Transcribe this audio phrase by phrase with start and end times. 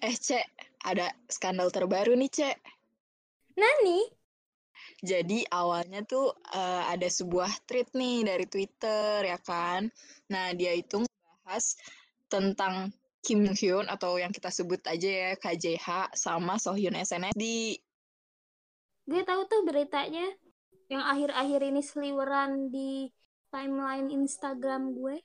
[0.00, 0.46] Eh, Cek,
[0.88, 2.56] ada skandal terbaru nih, Cek.
[3.60, 4.00] Nani?
[5.04, 9.92] Jadi awalnya tuh uh, ada sebuah tweet nih dari Twitter, ya kan?
[10.32, 11.76] Nah, dia itu ngebahas
[12.32, 17.76] tentang Kim Hyun atau yang kita sebut aja ya KJH sama Sohyun SNSD.
[19.04, 20.24] Gue tahu tuh beritanya
[20.88, 23.12] yang akhir-akhir ini seliweran di
[23.52, 25.20] timeline Instagram gue.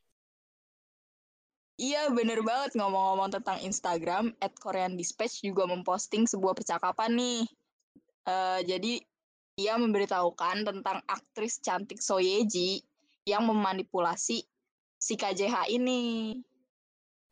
[1.75, 7.43] Iya bener banget ngomong-ngomong tentang Instagram, at Korean Dispatch juga memposting sebuah percakapan nih.
[8.23, 9.03] Uh, jadi
[9.59, 12.79] dia memberitahukan tentang aktris cantik Soyeji
[13.27, 14.47] yang memanipulasi
[14.95, 16.39] si KJH ini.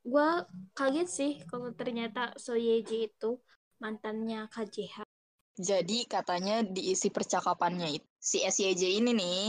[0.04, 0.44] Gua
[0.76, 3.40] kaget sih kalau ternyata Soyeji itu
[3.80, 5.08] mantannya KJH.
[5.56, 9.44] Jadi katanya diisi percakapannya itu si SYJ ini nih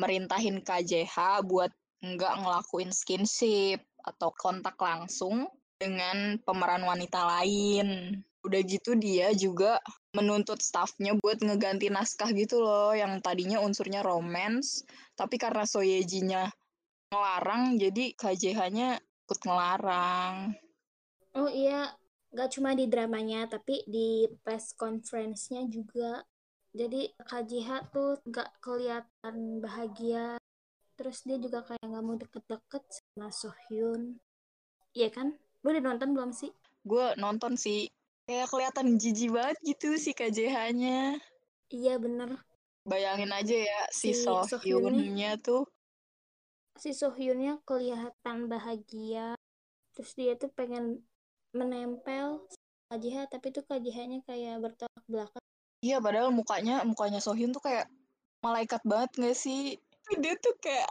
[0.00, 1.68] merintahin KJH buat
[2.00, 8.22] nggak ngelakuin skinship atau kontak langsung dengan pemeran wanita lain.
[8.46, 9.82] Udah gitu dia juga
[10.14, 14.86] menuntut staffnya buat ngeganti naskah gitu loh, yang tadinya unsurnya romance,
[15.18, 16.48] tapi karena Soyejinya
[17.10, 20.54] ngelarang, jadi KJH-nya ikut ngelarang.
[21.36, 21.92] Oh iya,
[22.32, 26.22] gak cuma di dramanya, tapi di press conference-nya juga.
[26.72, 30.38] Jadi KJH tuh gak kelihatan bahagia
[30.96, 34.16] terus dia juga kayak nggak mau deket-deket sama Sohyun.
[34.96, 35.36] Iya kan?
[35.60, 36.50] Lu udah nonton belum sih?
[36.82, 37.88] Gue nonton sih.
[38.26, 41.20] Kayak kelihatan jijik banget gitu si KJH-nya
[41.70, 42.38] iya bener.
[42.86, 45.66] Bayangin aja ya si, si Sohyunnya tuh.
[46.78, 49.34] Si Sohyunnya kelihatan bahagia.
[49.96, 51.02] Terus dia tuh pengen
[51.56, 52.44] menempel
[52.92, 55.42] KJH tapi tuh KJH-nya kayak bertolak belakang.
[55.82, 57.90] Iya padahal mukanya mukanya Sohyun tuh kayak
[58.44, 59.80] malaikat banget gak sih
[60.22, 60.90] dia tuh kayak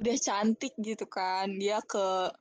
[0.00, 2.32] udah cantik gitu kan dia ke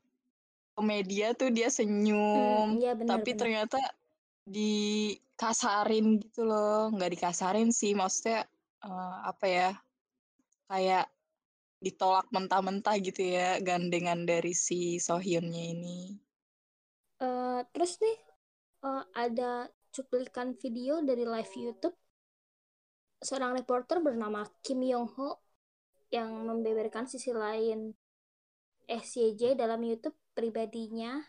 [0.80, 3.40] ke media tuh dia senyum hmm, iya bener, tapi bener.
[3.44, 3.80] ternyata
[4.48, 8.48] dikasarin gitu loh nggak dikasarin sih maksudnya
[8.88, 9.70] uh, apa ya
[10.72, 11.12] kayak
[11.80, 16.20] ditolak mentah-mentah gitu ya gandengan dari si Sohyunnya ini.
[17.20, 18.20] Uh, terus nih
[18.84, 21.96] uh, ada cuplikan video dari live YouTube.
[23.20, 25.40] Seorang reporter bernama Kim Yong Ho
[26.10, 27.94] yang membeberkan sisi lain
[28.90, 31.22] SCJ dalam YouTube pribadinya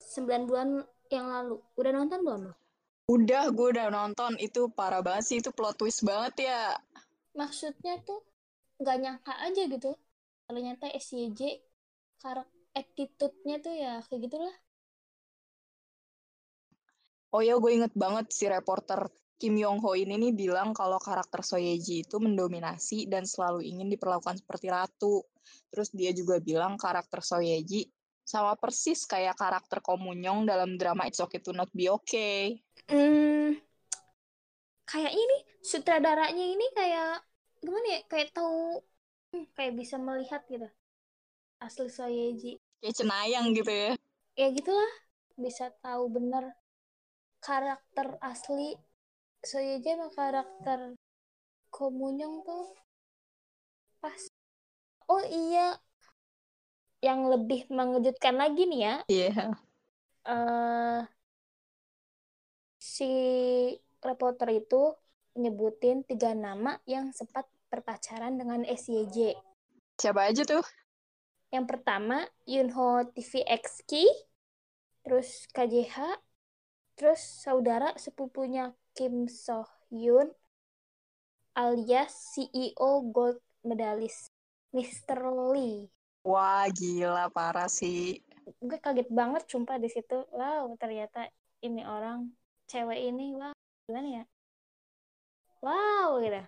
[0.00, 1.56] 9 bulan yang lalu.
[1.80, 2.54] Udah nonton belum lo?
[3.08, 4.36] Udah, gue udah nonton.
[4.40, 6.76] Itu parah banget sih, itu plot twist banget ya.
[7.36, 8.24] Maksudnya tuh
[8.80, 9.96] gak nyangka aja gitu.
[10.44, 11.64] Ternyata SCJ
[12.20, 14.56] karakter attitude-nya tuh ya kayak gitulah.
[17.34, 21.42] Oh ya, gue inget banget si reporter Kim Yong Ho ini nih bilang kalau karakter
[21.42, 25.26] Soyeji itu mendominasi dan selalu ingin diperlakukan seperti ratu.
[25.68, 27.90] Terus dia juga bilang karakter Soyeji
[28.24, 32.62] sama persis kayak karakter Komunyong dalam drama It's Okay to Not Be Okay.
[32.88, 33.58] Hmm,
[34.88, 37.20] kayak ini sutradaranya ini kayak
[37.60, 38.00] gimana ya?
[38.08, 38.80] Kayak tahu
[39.34, 40.68] hmm, kayak bisa melihat gitu
[41.60, 42.52] asli Soyeji.
[42.80, 43.92] Kayak cenayang gitu ya.
[44.34, 44.92] Ya gitulah,
[45.38, 46.54] bisa tahu bener
[47.44, 48.76] karakter asli
[49.44, 50.96] Soyeji sama karakter
[51.68, 52.66] Komunyong tuh
[54.00, 54.22] pas.
[55.08, 55.76] Oh iya
[57.04, 58.94] yang lebih mengejutkan lagi nih ya.
[59.06, 59.28] Iya.
[59.30, 59.52] Yeah.
[60.24, 61.00] uh,
[62.80, 63.12] si
[64.00, 64.96] reporter itu
[65.36, 69.36] nyebutin tiga nama yang sempat berpacaran dengan SYJ
[69.98, 70.64] siapa aja tuh?
[71.54, 73.90] Yang pertama Yunho TVXQ
[75.04, 76.18] terus KJH
[76.96, 80.30] terus saudara sepupunya Kim So Hyun
[81.58, 84.30] alias CEO Gold Medalist
[84.70, 85.18] Mr.
[85.50, 85.90] Lee.
[86.22, 88.22] Wah, gila parah sih.
[88.62, 90.22] Gue kaget banget sumpah di situ.
[90.30, 91.26] Wow, ternyata
[91.62, 92.30] ini orang
[92.70, 93.54] cewek ini wow,
[93.90, 94.24] gimana ya?
[95.58, 96.42] Wow, gitu.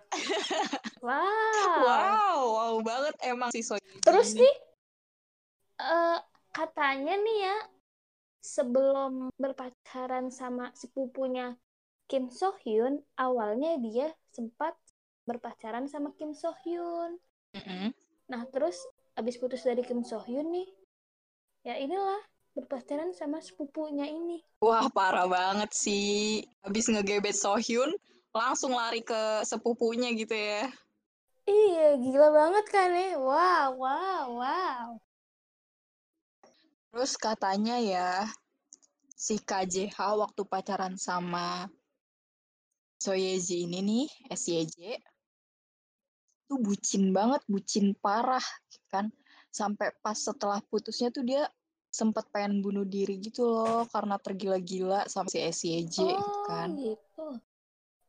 [1.07, 1.75] wow.
[1.83, 3.79] Wow, wow banget emang si Soy.
[4.03, 4.55] Terus nih
[5.83, 6.19] uh,
[6.55, 7.57] katanya nih ya
[8.39, 11.57] sebelum berpacaran sama sepupunya
[12.07, 14.73] Kim So Hyun awalnya dia sempat
[15.27, 17.19] berpacaran sama Kim So Hyun.
[17.51, 17.91] Mm-hmm.
[18.31, 18.79] Nah terus
[19.19, 20.67] abis putus dari Kim So Hyun nih,
[21.67, 22.23] ya inilah
[22.55, 24.39] berpacaran sama sepupunya ini.
[24.63, 26.47] Wah parah banget sih.
[26.63, 27.91] Abis ngegebet So Hyun,
[28.31, 30.71] langsung lari ke sepupunya gitu ya.
[31.47, 33.19] Iya, gila banget kan ya.
[33.19, 34.87] Wow, wow, wow.
[36.91, 38.27] Terus katanya ya,
[39.15, 41.67] si KJH waktu pacaran sama
[42.97, 44.97] Soyeji ini nih, SYJ,
[46.49, 48.43] tuh bucin banget, bucin parah,
[48.89, 49.13] kan.
[49.53, 51.45] Sampai pas setelah putusnya tuh dia
[51.97, 56.69] sempat pengen bunuh diri gitu loh karena tergila-gila sama si SYJ oh, gitu kan.
[56.77, 57.27] gitu.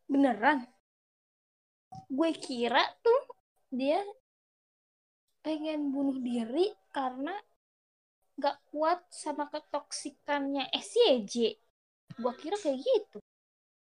[0.08, 0.58] Beneran?
[2.08, 3.20] Gue kira tuh
[3.72, 4.00] dia
[5.40, 7.32] pengen bunuh diri karena
[8.36, 11.56] gak kuat sama ketoksikannya SYJ.
[12.18, 13.18] Gue kira kayak gitu.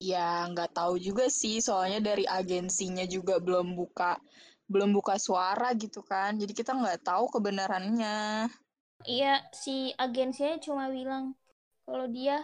[0.01, 4.17] Ya nggak tahu juga sih, soalnya dari agensinya juga belum buka
[4.71, 8.49] belum buka suara gitu kan, jadi kita nggak tahu kebenarannya.
[9.05, 11.37] Iya, si agensinya cuma bilang
[11.85, 12.41] kalau dia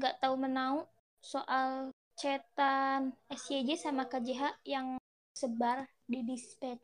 [0.00, 0.88] nggak tahu menau
[1.20, 4.96] soal cetan SYJ sama KJH yang
[5.36, 6.80] sebar di dispatch.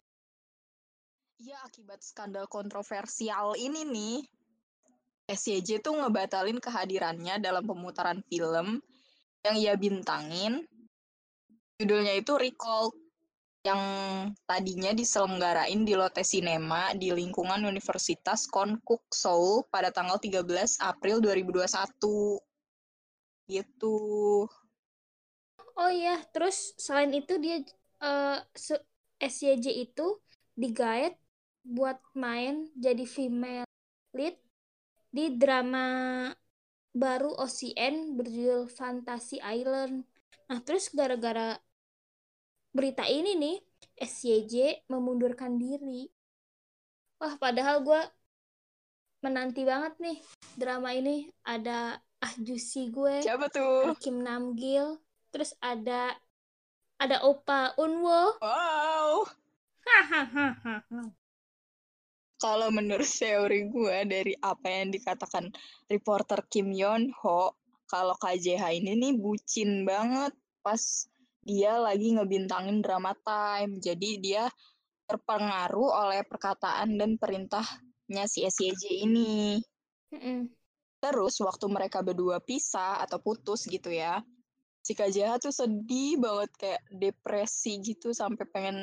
[1.41, 4.17] Iya, akibat skandal kontroversial ini nih,
[5.31, 8.85] SYJ tuh ngebatalin kehadirannya dalam pemutaran film
[9.43, 10.63] yang ia bintangin.
[11.83, 12.95] Judulnya itu Recall
[13.63, 13.83] yang
[14.43, 22.43] tadinya diselenggarain di Lotte Cinema di lingkungan Universitas Konkuk Seoul pada tanggal 13 April 2021.
[23.47, 23.99] Gitu.
[25.73, 27.63] Oh iya, terus selain itu dia
[28.03, 28.43] uh,
[29.23, 30.19] SYJ itu
[30.59, 31.17] digait
[31.63, 33.67] buat main jadi female
[34.13, 34.35] lead
[35.15, 36.29] di drama
[36.93, 40.05] baru OCN berjudul Fantasy Island.
[40.49, 41.57] Nah, terus gara-gara
[42.73, 43.57] berita ini nih,
[43.97, 46.09] SYJ memundurkan diri.
[47.21, 48.03] Wah, padahal gue
[49.25, 50.19] menanti banget nih
[50.57, 51.29] drama ini.
[51.45, 53.19] Ada Ah Jusi gue.
[53.19, 53.99] Siapa tuh?
[53.99, 54.95] Kim Namgil.
[55.35, 56.15] Terus ada
[57.03, 58.39] ada Opa Unwo.
[58.39, 59.27] Wow.
[59.83, 61.11] Hahaha
[62.43, 65.55] kalau menurut teori gue dari apa yang dikatakan
[65.87, 67.55] reporter Kim Yeon Ho,
[67.87, 70.35] kalau KJH ini nih bucin banget
[70.67, 71.07] pas
[71.43, 73.79] dia lagi ngebintangin drama time.
[73.79, 74.51] Jadi dia
[75.07, 79.59] terpengaruh oleh perkataan dan perintahnya si SYJ ini.
[80.15, 80.51] Mm-mm.
[81.03, 84.23] Terus waktu mereka berdua pisah atau putus gitu ya,
[84.87, 88.77] si KJH tuh sedih banget kayak depresi gitu sampai pengen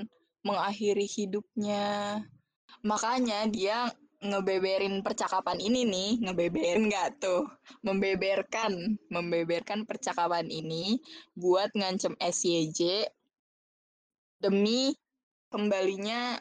[0.43, 2.19] mengakhiri hidupnya.
[2.83, 7.47] Makanya dia ngebeberin percakapan ini nih, ngebeberin nggak tuh?
[7.83, 10.99] Membeberkan, membeberkan percakapan ini
[11.39, 13.07] buat ngancem SYJ
[14.39, 14.95] demi
[15.51, 16.35] kembalinya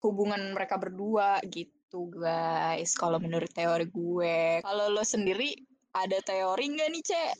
[0.00, 2.96] hubungan mereka berdua gitu guys.
[2.96, 5.52] Kalau menurut teori gue, kalau lo sendiri
[5.92, 7.34] ada teori nggak nih cek?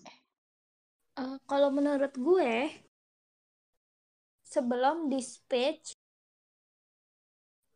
[1.21, 2.69] Uh, kalau menurut gue,
[4.45, 6.00] sebelum dispatch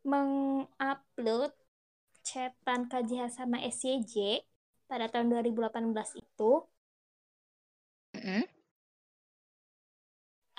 [0.05, 1.51] mengupload
[2.21, 4.45] chatan KJH sama SCJ
[4.85, 6.51] pada tahun 2018 itu
[8.13, 8.43] mm -hmm.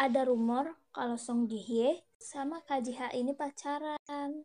[0.03, 4.45] ada rumor kalau Song Ji Hye sama KJH ini pacaran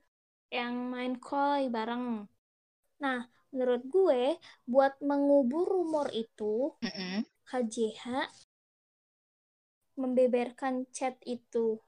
[0.52, 2.28] yang main koi bareng.
[3.00, 3.20] Nah,
[3.56, 4.36] menurut gue
[4.68, 7.18] buat mengubur rumor itu, mm -hmm.
[7.48, 8.04] KJH
[9.96, 11.80] membeberkan chat itu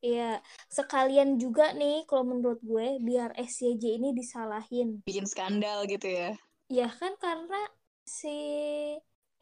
[0.00, 0.40] Iya,
[0.72, 5.04] sekalian juga nih kalau menurut gue biar SCJ ini disalahin.
[5.04, 6.32] Bikin skandal gitu ya.
[6.72, 7.60] Iya kan karena
[8.08, 8.36] si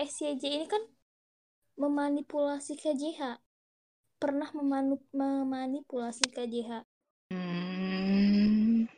[0.03, 0.83] SCJ ini kan
[1.79, 3.39] memanipulasi KJH.
[4.19, 6.83] Pernah memanu memanipulasi KJH.
[7.31, 8.91] Hmm.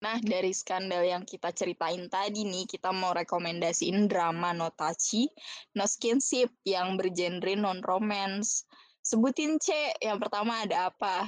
[0.00, 5.28] Nah, dari skandal yang kita ceritain tadi nih, kita mau rekomendasiin drama Notachi
[5.76, 8.64] No Skinship yang bergenre non-romance
[9.00, 9.72] Sebutin C,
[10.04, 11.24] yang pertama ada apa?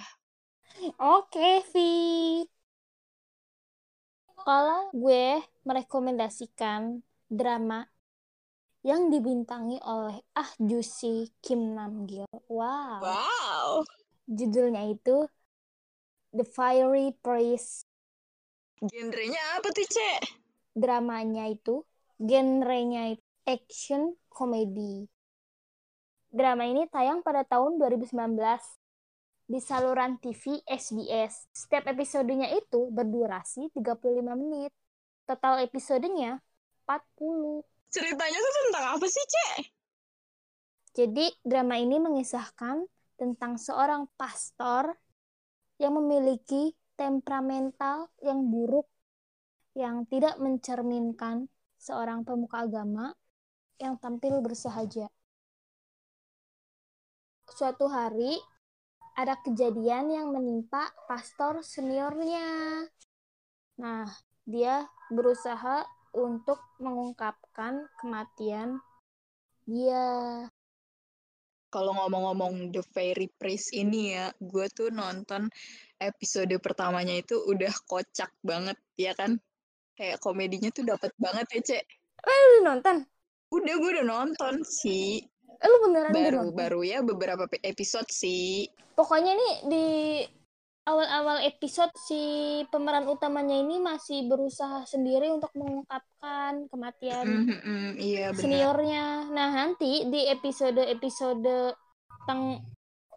[1.00, 1.90] Oke, Vi.
[4.42, 6.98] Kalau gue merekomendasikan
[7.30, 7.86] drama
[8.82, 12.26] yang dibintangi oleh Ah Jusi Kim Namgil.
[12.50, 12.98] Wow.
[12.98, 13.86] Wow.
[14.26, 15.30] Judulnya itu
[16.34, 17.86] The Fiery Priest.
[18.82, 20.20] Genrenya apa tuh, Cek?
[20.74, 21.86] Dramanya itu,
[22.18, 25.06] genrenya itu action komedi.
[26.32, 28.16] Drama ini tayang pada tahun 2019
[29.52, 31.44] di saluran TV SBS.
[31.52, 34.72] Setiap episodenya itu berdurasi 35 menit.
[35.28, 36.40] Total episodenya
[36.88, 37.60] 40.
[37.92, 39.56] Ceritanya tuh tentang apa sih, Cek?
[40.96, 42.80] Jadi, drama ini mengisahkan
[43.20, 44.88] tentang seorang pastor
[45.76, 48.88] yang memiliki temperamental yang buruk
[49.76, 53.12] yang tidak mencerminkan seorang pemuka agama
[53.76, 55.12] yang tampil bersahaja
[57.62, 58.42] suatu hari
[59.14, 62.42] ada kejadian yang menimpa pastor seniornya.
[63.78, 64.02] Nah,
[64.42, 64.82] dia
[65.14, 68.82] berusaha untuk mengungkapkan kematian
[69.62, 70.02] dia.
[71.70, 75.46] Kalau ngomong-ngomong The Fairy Priest ini ya, gue tuh nonton
[76.02, 79.38] episode pertamanya itu udah kocak banget, ya kan?
[79.92, 81.84] kayak komedinya tuh dapat banget ya cek
[82.26, 83.06] Eh, lu nonton?
[83.54, 85.20] udah gue udah nonton sih
[85.62, 86.54] Eh, lu beneran udah baru nonton?
[86.58, 88.66] baru ya beberapa episode sih
[88.98, 89.86] Pokoknya nih di
[90.82, 92.22] awal-awal episode si
[92.74, 99.04] pemeran utamanya ini masih berusaha sendiri untuk mengungkapkan kematian Mhm, mhm, iya benar seniornya.
[99.30, 101.78] Nah, nanti di episode-episode
[102.26, 102.58] teng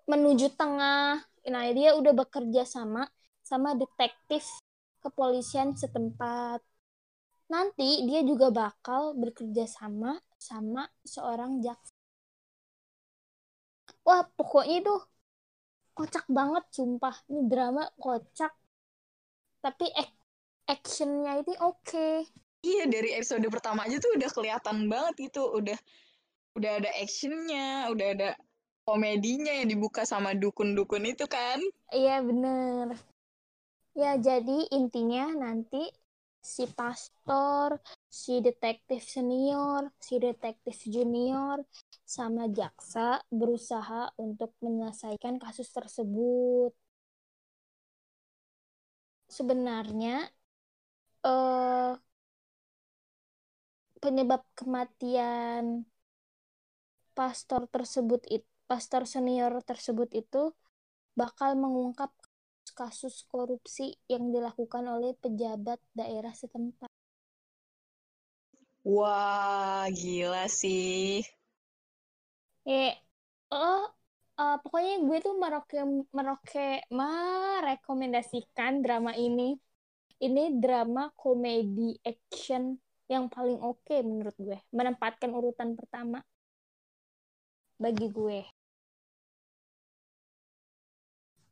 [0.06, 3.10] menuju tengah, nah dia udah bekerja sama
[3.42, 4.46] sama detektif
[5.02, 6.62] kepolisian setempat.
[7.50, 11.95] Nanti dia juga bakal bekerja sama sama seorang jaksa.
[14.06, 14.96] Wah, pokoknya itu
[15.98, 17.16] kocak banget sumpah.
[17.32, 18.54] Ini drama kocak.
[19.64, 19.86] Tapi
[20.70, 22.10] actionnya itu oke.
[22.66, 25.78] iya dari episode pertama aja tuh udah kelihatan banget gitu udah
[26.58, 28.30] udah ada actionnya udah ada
[28.88, 31.60] komedinya yang dibuka sama dukun-dukun itu kan
[32.00, 32.88] Iya bener.
[34.02, 35.82] Ya jadi intinya nanti
[36.54, 37.70] si pastor,
[38.22, 41.58] si detektif senior, si detektif junior,
[42.06, 46.72] sama jaksa berusaha untuk menyelesaikan kasus tersebut.
[49.36, 50.16] Sebenarnya
[51.26, 51.94] eh
[54.04, 55.66] penyebab kematian
[57.18, 60.44] pastor tersebut it, pastor senior tersebut itu
[61.22, 62.12] bakal mengungkap
[62.80, 66.92] kasus korupsi yang dilakukan oleh pejabat daerah setempat.
[68.96, 71.22] wah gila sih
[72.66, 72.94] Eh,
[73.54, 73.86] oh,
[74.42, 75.78] eh, pokoknya gue tuh meroke
[76.10, 79.54] meroke merekomendasikan drama ini.
[80.16, 82.74] Ini drama komedi action
[83.06, 86.24] yang paling oke menurut gue, menempatkan urutan pertama
[87.78, 88.42] bagi gue.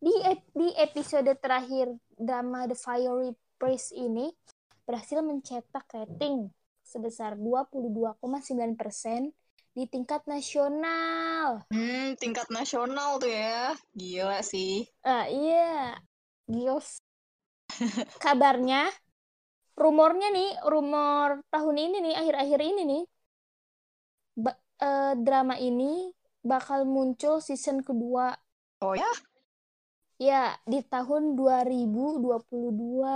[0.03, 0.13] Di
[0.55, 4.33] di episode terakhir drama The Fiery Priest ini
[4.83, 6.49] berhasil mencetak rating
[6.83, 9.42] sebesar 22,9%
[9.75, 11.49] di tingkat nasional.
[11.73, 13.59] hmm tingkat nasional tuh ya
[13.99, 14.73] gila sih
[15.11, 15.95] Ah iya,
[16.51, 16.89] Gios.
[18.23, 18.81] Kabarnya,
[19.83, 23.03] rumornya nih, rumor tahun ini nih, akhir-akhir ini nih,
[24.43, 25.93] ba- eh, drama ini
[26.49, 28.27] bakal muncul season kedua.
[28.81, 29.07] oh ya
[30.27, 33.13] Ya, di tahun 2022.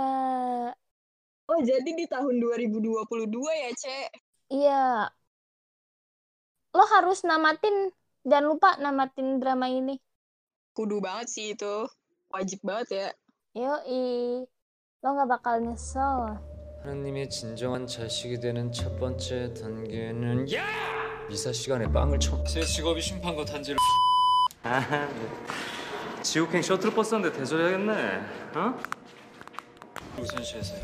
[1.52, 4.10] oh jadi di tahun 2022 ya cek
[4.50, 4.72] Iya.
[6.78, 7.90] Lo harus namatin,
[8.22, 9.98] jangan lupa namatin drama ini.
[10.78, 11.90] kudu banget sih itu
[12.30, 13.08] wajib banget ya
[13.58, 14.46] Yoi.
[15.02, 16.38] Lo nggak bakal nyesel.
[16.86, 20.62] 하나님의 진정한 자식이 되는 첫 번째 단계는 야!
[21.26, 22.38] 미사 시간에 빵을 쳐.
[22.44, 23.76] 제 직업이 심판과 단지를.
[24.62, 25.08] 아,
[26.22, 27.92] 지옥행 셔틀버스인데 대절해야겠네.
[28.54, 28.78] 어?
[30.16, 30.76] 우선시에서.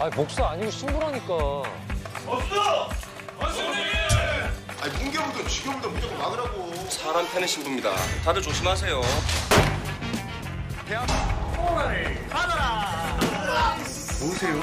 [0.00, 1.34] 아, 목사 아니고 신부라니까.
[4.86, 6.72] 아니 문경도 지경도 무조건 막으라고.
[6.88, 7.92] 사람 패는 신부입니다.
[8.24, 9.00] 다들 조심하세요.
[14.20, 14.60] 뭐세요?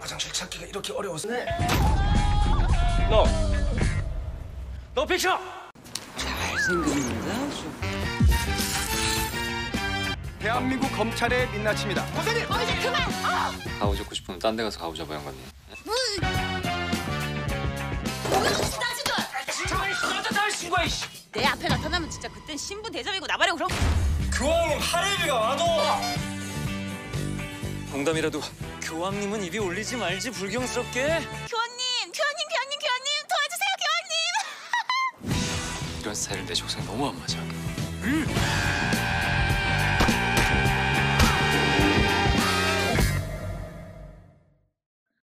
[0.00, 1.28] 화장실 찾기가 이렇게 어려워서.
[3.08, 3.24] 너,
[4.94, 5.38] 너 비켜!
[10.38, 12.04] 대한민국 검찰의 민낯입니다.
[13.78, 15.40] 가오 잡고 싶으면 딴 데 가서 가오 잡아 양반님.
[21.64, 23.70] 앞에 나타나면 진짜 그땐 신부 대접이고 나발이고 그럼
[24.36, 25.64] 교황님 하레비가 와도.
[27.90, 28.40] 농담이라도
[28.82, 31.00] 교황님은 입이 올리지 말지 불경스럽게.
[31.00, 34.12] 교황님 교황님 교황님 교황님 도와주세요 교황님
[36.02, 37.38] 이런 스타일은 내 족상 너무 안 맞아.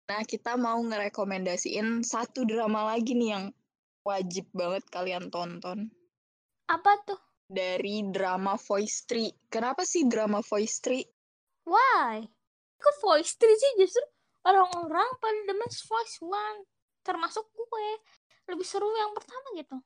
[0.09, 3.45] Nah, kita mau ngerekomendasiin satu drama lagi nih yang
[4.05, 5.93] wajib banget kalian tonton.
[6.73, 7.21] Apa tuh?
[7.53, 9.53] Dari drama Voice 3.
[9.53, 11.05] Kenapa sih drama Voice 3?
[11.69, 12.25] Why?
[12.81, 14.03] Kok voice 3 sih justru
[14.43, 16.67] orang-orang pada demen voice one.
[17.05, 17.89] Termasuk gue.
[18.51, 19.77] Lebih seru yang pertama gitu.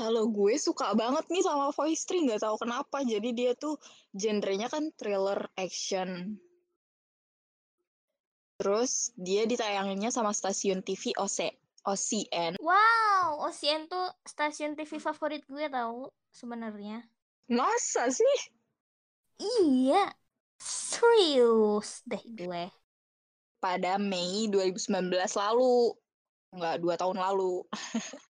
[0.00, 3.04] Kalau gue suka banget nih sama Voice 3, nggak tahu kenapa.
[3.04, 3.76] Jadi dia tuh
[4.16, 6.40] genrenya kan thriller action.
[8.56, 11.52] Terus dia ditayanginnya sama stasiun TV OC,
[11.84, 12.60] OCN.
[12.60, 17.04] Wow, OCN tuh stasiun TV favorit gue tahu sebenarnya.
[17.48, 18.38] Masa sih?
[19.40, 20.12] Iya.
[20.60, 22.68] Serius deh gue.
[23.60, 25.96] Pada Mei 2019 lalu.
[26.52, 27.64] Nggak, dua tahun lalu.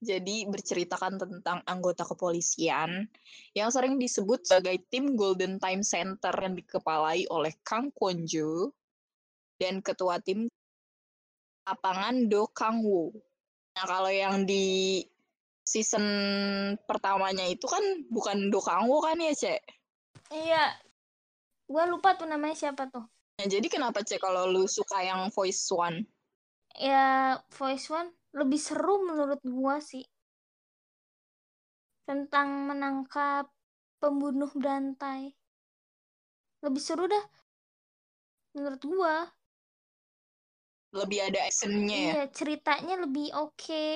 [0.00, 3.04] Jadi berceritakan tentang anggota kepolisian
[3.52, 8.72] yang sering disebut sebagai tim Golden Time Center yang dikepalai oleh Kang Kwon Jo
[9.60, 10.48] dan ketua tim
[11.66, 13.12] lapangan Do Kang Woo.
[13.76, 15.00] Nah, kalau yang di
[15.64, 16.04] season
[16.84, 19.60] pertamanya itu kan bukan Do Kang Woo kan ya, Cek?
[20.30, 20.76] Iya.
[21.70, 23.06] Gua lupa tuh namanya siapa tuh.
[23.38, 26.04] Nah, jadi kenapa, Cek, kalau lu suka yang voice one?
[26.78, 30.06] Ya, Voice One lebih seru menurut gua sih.
[32.06, 33.50] Tentang menangkap
[33.98, 35.34] pembunuh berantai.
[36.62, 37.24] Lebih seru dah.
[38.54, 39.14] Menurut gua.
[40.90, 42.14] Lebih ada actionnya ya?
[42.18, 43.86] Iya, ceritanya lebih oke.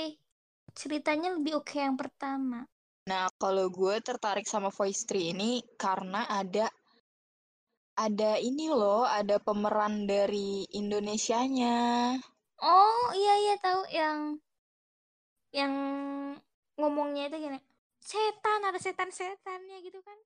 [0.75, 2.67] Ceritanya lebih oke yang pertama.
[3.05, 6.71] Nah, kalau gue tertarik sama Voice 3 ini karena ada
[7.95, 12.19] ada ini loh, ada pemeran dari Indonesianya.
[12.63, 14.19] Oh, iya iya tahu yang
[15.55, 15.75] yang
[16.79, 17.59] ngomongnya itu gini.
[18.03, 20.19] Setan, ada setan-setannya gitu kan.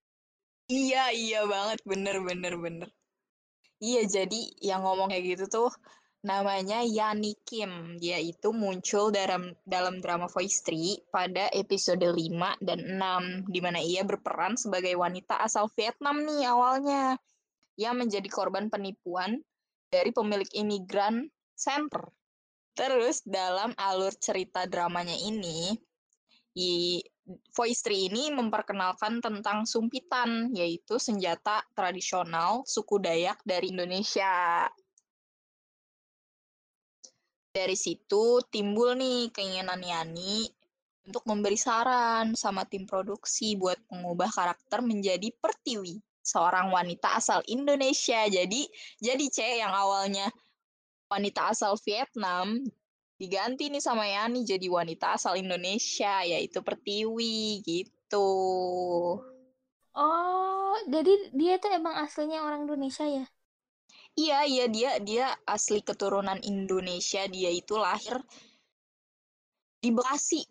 [0.69, 2.89] Iya, iya banget, bener, bener, bener.
[3.79, 5.71] Iya, jadi yang ngomong kayak gitu tuh
[6.23, 7.97] namanya Yani Kim.
[8.03, 13.79] Dia itu muncul dalam dalam drama Voice 3 pada episode 5 dan 6, di mana
[13.79, 17.17] ia berperan sebagai wanita asal Vietnam nih awalnya,
[17.79, 19.39] yang menjadi korban penipuan
[19.89, 22.11] dari pemilik imigran center.
[22.75, 25.75] Terus dalam alur cerita dramanya ini,
[26.55, 26.99] di
[27.55, 34.65] Voice 3 ini memperkenalkan tentang sumpitan, yaitu senjata tradisional suku Dayak dari Indonesia.
[37.59, 40.47] Dari situ timbul nih keinginan Yani
[41.11, 48.31] untuk memberi saran sama tim produksi buat mengubah karakter menjadi Pertiwi, seorang wanita asal Indonesia.
[48.31, 48.63] Jadi
[49.03, 50.31] jadi C yang awalnya
[51.11, 52.63] wanita asal Vietnam
[53.19, 58.31] diganti nih sama Yani jadi wanita asal Indonesia yaitu Pertiwi gitu.
[59.99, 63.27] Oh, jadi dia tuh emang aslinya orang Indonesia ya?
[64.19, 67.23] Iya, iya dia dia asli keturunan Indonesia.
[67.35, 68.19] Dia itu lahir
[69.83, 70.43] di Bekasi.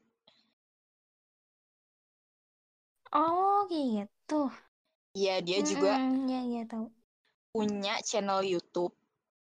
[3.12, 4.47] Oh, gitu.
[5.17, 6.86] Iya, dia juga Mm-mm, Iya, iya tahu.
[7.51, 8.93] punya channel YouTube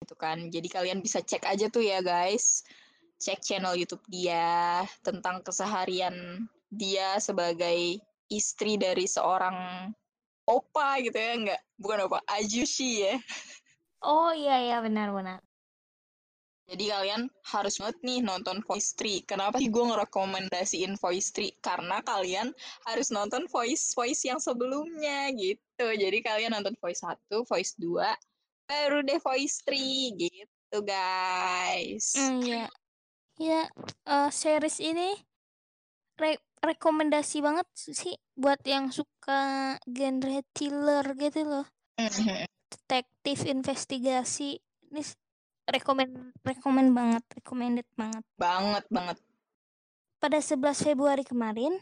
[0.02, 0.38] gitu kan.
[0.54, 2.62] Jadi kalian bisa cek aja tuh ya guys.
[3.24, 7.98] Cek channel YouTube dia tentang keseharian dia sebagai
[8.30, 9.90] istri dari seorang
[10.46, 13.16] opa gitu ya, enggak bukan opa, ajushi ya.
[14.04, 15.40] Oh, iya iya benar-benar.
[16.64, 19.20] Jadi kalian harus banget nih nonton Voice 3.
[19.28, 21.52] Kenapa sih gue ngerekomendasiin Voice 3?
[21.60, 22.56] Karena kalian
[22.88, 25.86] harus nonton Voice Voice yang sebelumnya gitu.
[25.92, 28.16] Jadi kalian nonton Voice 1, Voice 2,
[28.64, 32.16] baru deh Voice 3 gitu guys.
[32.16, 32.66] Mm, Iya.
[33.42, 33.62] Ya,
[34.08, 35.20] eh, series ini
[36.16, 41.66] re- rekomendasi banget sih buat yang suka genre thriller gitu loh.
[42.00, 42.53] Mhm.
[42.74, 44.58] Detektif investigasi.
[44.90, 45.18] Ini s-
[45.70, 48.24] rekomen rekomen banget, recommended banget.
[48.36, 49.18] banget banget.
[50.18, 51.78] Pada 11 Februari kemarin,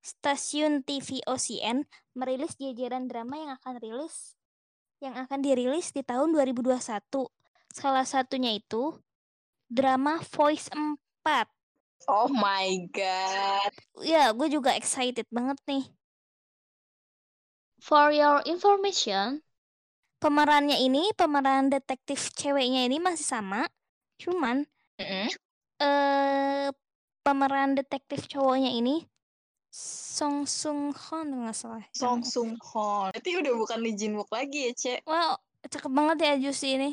[0.00, 1.84] stasiun TV OCN
[2.16, 4.38] merilis jajaran drama yang akan rilis
[4.96, 7.28] yang akan dirilis di tahun 2021.
[7.68, 8.96] Salah satunya itu
[9.68, 11.46] drama Voice 4.
[12.08, 13.72] Oh my god.
[14.00, 15.84] Ya, gue juga excited banget nih.
[17.82, 19.45] For your information,
[20.18, 23.68] pemerannya ini, pemeran detektif ceweknya ini masih sama,
[24.16, 24.64] cuman
[24.96, 25.28] Mm-mm.
[25.82, 26.68] eh
[27.20, 29.04] pemeran detektif cowoknya ini
[30.16, 31.84] Song Sung Hon nggak salah.
[31.92, 33.12] Song Sung Hon.
[33.12, 35.04] Berarti udah bukan Lee Jin Wook lagi ya, Cek?
[35.04, 35.36] Wow,
[35.68, 36.90] cakep banget ya Juicy ini.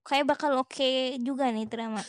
[0.00, 2.00] Kayak bakal oke juga nih drama.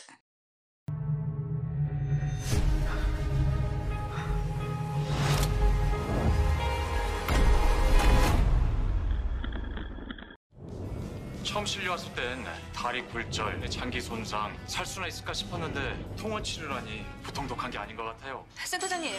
[11.54, 17.70] 처음 실려왔을 땐 다리 굴절, 장기 손상, 살 수나 있을까 싶었는데 통원 치료라니 보통 독한
[17.70, 18.44] 게 아닌 것 같아요.
[18.64, 19.12] 센터장님.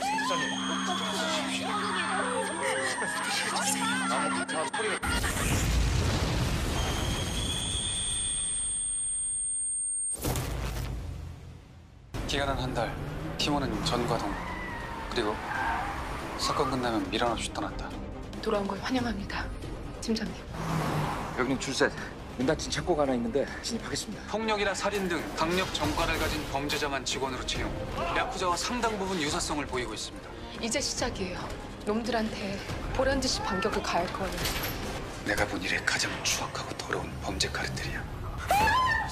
[12.27, 12.93] 기간은 한 달,
[13.37, 14.35] 팀원은 전과동.
[15.09, 15.33] 그리고
[16.37, 17.89] 사건 끝나면 미련 없이 떠난다.
[18.41, 19.45] 돌아온 걸 환영합니다.
[20.01, 20.35] 팀장님.
[21.39, 22.14] 여기는 줄셋.
[22.37, 24.23] 문 닫힌 창고가 하나 있는데 진입하겠습니다.
[24.27, 27.71] 폭력이나 살인 등 강력 전과를 가진 범죄자만 직원으로 채용.
[27.97, 30.29] 야쿠자와 상당 부분 유사성을 보이고 있습니다.
[30.61, 31.39] 이제 시작이에요.
[31.85, 32.59] 놈들한테
[32.93, 34.35] 보란 듯이 반격을 가할 거예요.
[35.25, 38.03] 내가 본 일에 가장 추악하고 더러운 범죄 카르텔이야.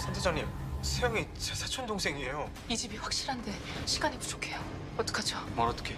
[0.04, 0.46] 선대장님,
[0.82, 2.50] 세영이 제 사촌 동생이에요.
[2.68, 3.54] 이 집이 확실한데
[3.86, 4.60] 시간이 부족해요.
[4.98, 5.38] 어떡하죠?
[5.56, 5.96] 뭘 어떻게?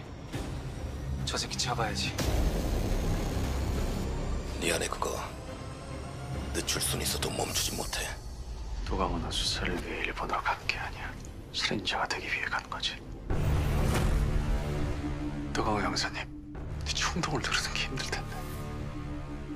[1.26, 2.14] 저 새끼 잡아야지.
[4.62, 5.20] 네 안에 그거
[6.56, 8.08] 늦출 순 있어도 멈추지 못해.
[8.86, 11.12] 도강원은 수사를 위해 일본으로 간 게 아니야.
[11.54, 12.96] 살인자가 되기 위해 간 거지.
[15.54, 16.24] 도강호 형사님,
[16.86, 18.36] 네 충동을 누르는 게 힘들 텐데.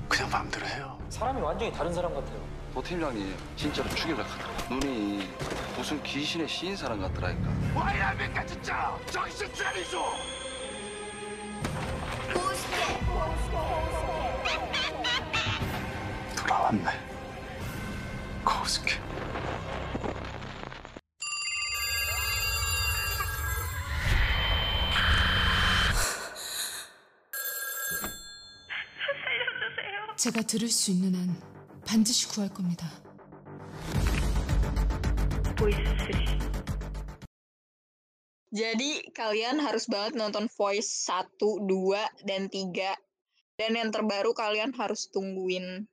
[0.08, 0.98] 그냥 마음대로 해요.
[1.08, 2.40] 사람이 완전히 다른 사람 같아요.
[2.74, 4.24] 도 팀장님 진짜로 죽여라.
[4.68, 5.28] 눈이
[5.76, 7.50] 무슨 귀신의 시인 사람 같더라니까.
[7.74, 9.98] 와야 맨가 진짜 정신 차리소.
[12.32, 12.34] 돌아왔네.
[12.34, 13.89] 코스케.
[30.25, 31.39] 제가 들을 수 있는 한
[31.85, 32.89] 반드시 구할 겁니다.
[38.49, 42.97] Jadi kalian harus banget nonton Voice 1, 2, dan 3.
[43.59, 45.85] Dan yang terbaru kalian harus tungguin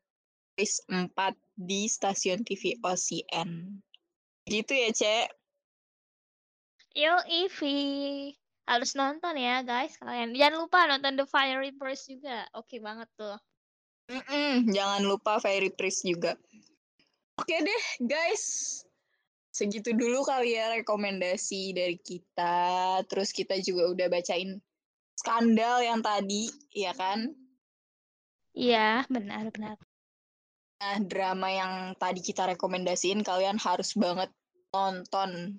[0.58, 1.14] Voice 4
[1.54, 3.78] di stasiun TV OCN.
[4.50, 5.30] Gitu ya, Cek?
[6.98, 7.78] Yo, Ivy.
[8.66, 9.94] Harus nonton ya, guys.
[10.02, 12.50] Kalian jangan lupa nonton The Fiery Burst juga.
[12.58, 13.38] Oke banget tuh.
[14.10, 16.34] Mm-mm, jangan lupa Fairy Priest juga.
[17.38, 18.82] Oke deh, guys.
[19.54, 22.98] Segitu dulu kali ya rekomendasi dari kita.
[23.06, 24.58] Terus kita juga udah bacain
[25.22, 27.30] skandal yang tadi, ya kan?
[28.58, 29.78] Iya, benar-benar.
[30.78, 34.30] Nah, drama yang tadi kita rekomendasiin kalian harus banget
[34.70, 35.58] nonton.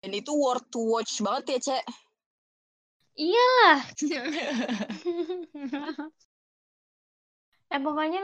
[0.00, 1.84] Dan itu worth to watch banget ya, Cek.
[3.18, 3.82] Iyalah.
[7.70, 8.22] eh pokoknya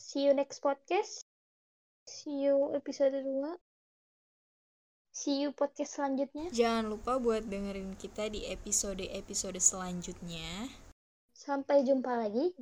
[0.00, 1.28] see you next podcast.
[2.08, 3.54] See you episode 2.
[5.12, 6.48] See you podcast selanjutnya.
[6.50, 10.72] Jangan lupa buat dengerin kita di episode-episode selanjutnya.
[11.36, 12.56] Sampai jumpa lagi.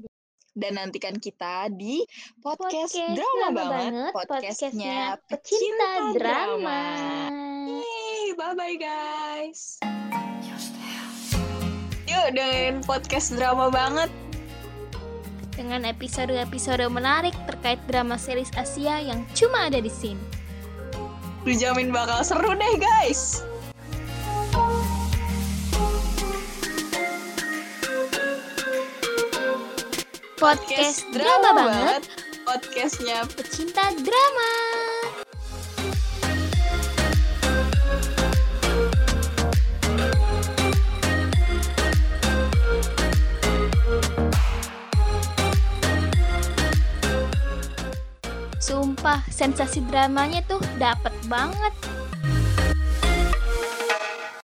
[0.59, 2.03] Dan nantikan kita di
[2.43, 4.99] podcast, Podcast drama, drama banget, banget, podcastnya podcastnya
[5.31, 6.19] pecinta pecinta drama.
[6.19, 6.81] drama.
[7.71, 9.61] Yeay, bye-bye guys.
[12.11, 14.11] Yuk dengerin podcast drama banget.
[15.55, 20.23] Dengan episode-episode menarik terkait drama series Asia yang cuma ada di sini.
[21.47, 23.47] Dijamin bakal seru deh guys.
[30.39, 32.07] Podcast drama banget,
[32.47, 34.51] Podcastnya pecinta drama.
[48.63, 51.98] Sumpah, sensasi dramanya tuh dapet banget.